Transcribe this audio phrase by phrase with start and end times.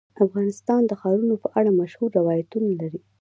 [0.25, 3.01] افغانستان د ښارونو په اړه مشهور روایتونه لري.